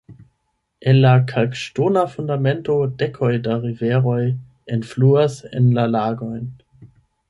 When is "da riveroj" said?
3.51-4.19